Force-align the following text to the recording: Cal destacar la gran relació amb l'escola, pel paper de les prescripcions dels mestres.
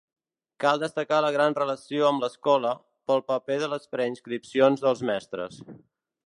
Cal 0.63 0.79
destacar 0.83 1.19
la 1.25 1.29
gran 1.35 1.55
relació 1.59 2.07
amb 2.07 2.25
l'escola, 2.25 2.71
pel 3.11 3.21
paper 3.29 3.59
de 3.65 3.69
les 3.75 3.87
prescripcions 3.93 4.83
dels 4.87 5.05
mestres. 5.13 5.63